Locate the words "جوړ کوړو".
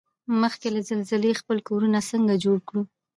2.43-2.83